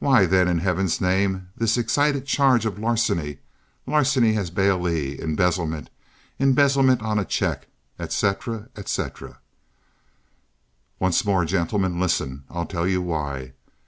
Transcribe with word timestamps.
Why, 0.00 0.26
then, 0.26 0.48
in 0.48 0.58
Heaven's 0.58 1.00
name, 1.00 1.48
this 1.56 1.78
excited 1.78 2.26
charge 2.26 2.66
of 2.66 2.78
larceny, 2.78 3.38
larceny 3.86 4.36
as 4.36 4.50
bailee, 4.50 5.18
embezzlement, 5.18 5.88
embezzlement 6.38 7.00
on 7.00 7.18
a 7.18 7.24
check, 7.24 7.68
etc., 7.98 8.68
etc.? 8.76 9.38
"Once 10.98 11.24
more, 11.24 11.46
gentlemen, 11.46 11.98
listen. 11.98 12.44
I'll 12.50 12.66
tell 12.66 12.86
you 12.86 13.00
why. 13.00 13.54